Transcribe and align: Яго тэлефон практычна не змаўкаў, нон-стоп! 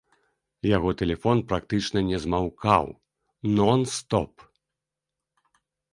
Яго 0.77 0.93
тэлефон 1.01 1.37
практычна 1.51 1.99
не 2.09 2.17
змаўкаў, 2.23 2.85
нон-стоп! 3.61 4.49